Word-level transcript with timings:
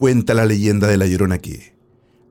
Cuenta 0.00 0.32
la 0.32 0.46
leyenda 0.46 0.88
de 0.88 0.96
la 0.96 1.06
Llorona 1.06 1.36
que, 1.36 1.76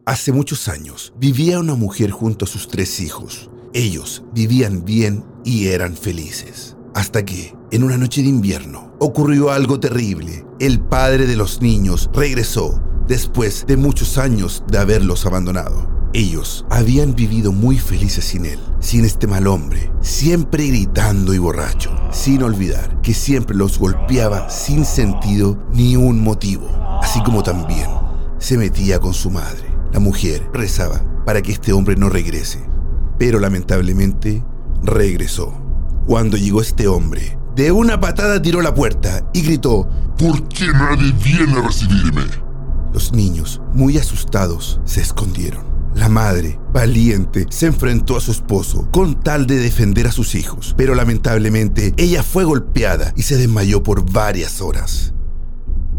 hace 0.03 0.31
muchos 0.31 0.67
años, 0.69 1.13
vivía 1.19 1.59
una 1.59 1.75
mujer 1.75 2.09
junto 2.09 2.45
a 2.45 2.47
sus 2.47 2.67
tres 2.67 2.99
hijos. 2.99 3.51
Ellos 3.75 4.23
vivían 4.33 4.85
bien 4.85 5.23
y 5.45 5.67
eran 5.67 5.95
felices. 5.95 6.75
Hasta 6.95 7.23
que, 7.23 7.53
en 7.69 7.83
una 7.83 7.95
noche 7.95 8.23
de 8.23 8.29
invierno, 8.29 8.95
ocurrió 8.97 9.51
algo 9.51 9.79
terrible. 9.79 10.47
El 10.59 10.79
padre 10.79 11.27
de 11.27 11.35
los 11.35 11.61
niños 11.61 12.09
regresó 12.11 12.81
después 13.07 13.65
de 13.67 13.77
muchos 13.77 14.17
años 14.17 14.63
de 14.67 14.79
haberlos 14.79 15.27
abandonado. 15.27 16.09
Ellos 16.13 16.65
habían 16.71 17.13
vivido 17.13 17.51
muy 17.51 17.77
felices 17.77 18.25
sin 18.25 18.47
él, 18.47 18.59
sin 18.79 19.05
este 19.05 19.27
mal 19.27 19.45
hombre, 19.45 19.91
siempre 20.01 20.65
gritando 20.65 21.35
y 21.35 21.37
borracho, 21.37 21.95
sin 22.11 22.41
olvidar 22.41 22.99
que 23.03 23.13
siempre 23.13 23.55
los 23.55 23.77
golpeaba 23.77 24.49
sin 24.49 24.85
sentido 24.85 25.63
ni 25.71 25.95
un 25.97 26.19
motivo, 26.19 26.67
así 27.09 27.23
como 27.23 27.41
también 27.41 27.87
se 28.37 28.55
metía 28.55 28.99
con 28.99 29.15
su 29.15 29.31
madre. 29.31 29.65
La 29.91 29.99
mujer 29.99 30.47
rezaba 30.53 31.01
para 31.25 31.41
que 31.41 31.51
este 31.51 31.73
hombre 31.73 31.95
no 31.95 32.07
regrese, 32.07 32.59
pero 33.17 33.39
lamentablemente 33.39 34.43
regresó. 34.83 35.59
Cuando 36.05 36.37
llegó 36.37 36.61
este 36.61 36.87
hombre, 36.87 37.35
de 37.55 37.71
una 37.71 37.99
patada 37.99 38.39
tiró 38.39 38.61
la 38.61 38.75
puerta 38.75 39.27
y 39.33 39.41
gritó, 39.41 39.89
¿Por 40.19 40.47
qué 40.49 40.67
nadie 40.67 41.11
viene 41.13 41.57
a 41.57 41.63
recibirme? 41.63 42.25
Los 42.93 43.11
niños, 43.11 43.59
muy 43.73 43.97
asustados, 43.97 44.79
se 44.85 45.01
escondieron. 45.01 45.63
La 45.95 46.09
madre, 46.09 46.59
valiente, 46.71 47.47
se 47.49 47.65
enfrentó 47.65 48.17
a 48.17 48.21
su 48.21 48.29
esposo 48.31 48.87
con 48.91 49.19
tal 49.23 49.47
de 49.47 49.57
defender 49.57 50.05
a 50.05 50.11
sus 50.11 50.35
hijos, 50.35 50.75
pero 50.77 50.93
lamentablemente 50.93 51.91
ella 51.97 52.21
fue 52.21 52.43
golpeada 52.43 53.13
y 53.15 53.23
se 53.23 53.35
desmayó 53.35 53.81
por 53.81 54.11
varias 54.11 54.61
horas. 54.61 55.15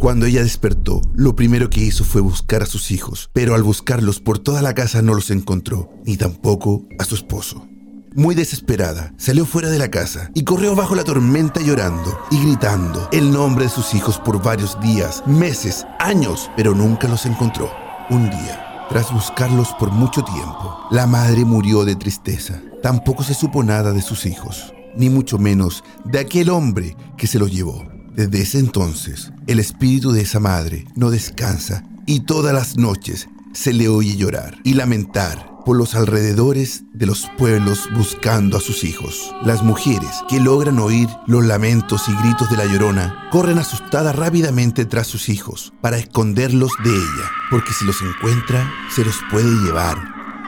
Cuando 0.00 0.24
ella 0.24 0.42
despertó, 0.42 1.02
lo 1.12 1.36
primero 1.36 1.68
que 1.68 1.82
hizo 1.82 2.04
fue 2.04 2.22
buscar 2.22 2.62
a 2.62 2.66
sus 2.66 2.90
hijos, 2.90 3.28
pero 3.34 3.54
al 3.54 3.62
buscarlos 3.62 4.18
por 4.18 4.38
toda 4.38 4.62
la 4.62 4.72
casa 4.72 5.02
no 5.02 5.12
los 5.12 5.30
encontró, 5.30 5.92
ni 6.06 6.16
tampoco 6.16 6.86
a 6.98 7.04
su 7.04 7.14
esposo. 7.14 7.68
Muy 8.14 8.34
desesperada, 8.34 9.12
salió 9.18 9.44
fuera 9.44 9.68
de 9.68 9.78
la 9.78 9.90
casa 9.90 10.30
y 10.34 10.44
corrió 10.44 10.74
bajo 10.74 10.94
la 10.94 11.04
tormenta 11.04 11.60
llorando 11.60 12.18
y 12.30 12.42
gritando 12.42 13.10
el 13.12 13.30
nombre 13.30 13.64
de 13.64 13.70
sus 13.70 13.92
hijos 13.92 14.18
por 14.18 14.42
varios 14.42 14.80
días, 14.80 15.22
meses, 15.26 15.86
años, 15.98 16.50
pero 16.56 16.74
nunca 16.74 17.06
los 17.06 17.26
encontró. 17.26 17.70
Un 18.08 18.30
día, 18.30 18.86
tras 18.88 19.12
buscarlos 19.12 19.68
por 19.78 19.90
mucho 19.90 20.24
tiempo, 20.24 20.78
la 20.90 21.06
madre 21.06 21.44
murió 21.44 21.84
de 21.84 21.94
tristeza. 21.94 22.62
Tampoco 22.82 23.22
se 23.22 23.34
supo 23.34 23.62
nada 23.62 23.92
de 23.92 24.00
sus 24.00 24.24
hijos, 24.24 24.72
ni 24.96 25.10
mucho 25.10 25.36
menos 25.36 25.84
de 26.06 26.20
aquel 26.20 26.48
hombre 26.48 26.96
que 27.18 27.26
se 27.26 27.38
los 27.38 27.52
llevó. 27.52 27.99
Desde 28.20 28.42
ese 28.42 28.58
entonces, 28.58 29.32
el 29.46 29.58
espíritu 29.60 30.12
de 30.12 30.20
esa 30.20 30.40
madre 30.40 30.84
no 30.94 31.10
descansa 31.10 31.84
y 32.04 32.20
todas 32.20 32.52
las 32.52 32.76
noches 32.76 33.30
se 33.54 33.72
le 33.72 33.88
oye 33.88 34.14
llorar 34.14 34.58
y 34.62 34.74
lamentar 34.74 35.62
por 35.64 35.78
los 35.78 35.94
alrededores 35.94 36.82
de 36.92 37.06
los 37.06 37.30
pueblos 37.38 37.88
buscando 37.96 38.58
a 38.58 38.60
sus 38.60 38.84
hijos. 38.84 39.34
Las 39.42 39.62
mujeres 39.62 40.10
que 40.28 40.38
logran 40.38 40.80
oír 40.80 41.08
los 41.26 41.46
lamentos 41.46 42.10
y 42.10 42.12
gritos 42.22 42.50
de 42.50 42.58
la 42.58 42.66
llorona 42.66 43.30
corren 43.32 43.56
asustadas 43.56 44.14
rápidamente 44.14 44.84
tras 44.84 45.06
sus 45.06 45.30
hijos 45.30 45.72
para 45.80 45.96
esconderlos 45.96 46.72
de 46.84 46.90
ella, 46.90 47.30
porque 47.50 47.72
si 47.72 47.86
los 47.86 48.02
encuentra 48.02 48.70
se 48.94 49.02
los 49.02 49.16
puede 49.30 49.50
llevar 49.64 49.96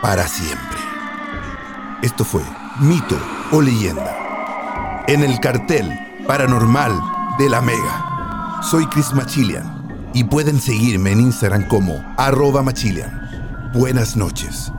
para 0.02 0.28
siempre. 0.28 0.78
Esto 2.02 2.22
fue 2.22 2.42
mito 2.80 3.16
o 3.50 3.62
leyenda. 3.62 5.04
En 5.08 5.22
el 5.22 5.40
cartel 5.40 5.90
paranormal 6.26 7.11
de 7.38 7.48
la 7.48 7.60
Mega. 7.60 8.60
Soy 8.62 8.86
Chris 8.86 9.12
Machilian 9.14 10.10
y 10.12 10.24
pueden 10.24 10.60
seguirme 10.60 11.12
en 11.12 11.20
Instagram 11.20 11.66
como 11.68 12.02
arroba 12.16 12.62
Machilian. 12.62 13.70
Buenas 13.72 14.16
noches. 14.16 14.72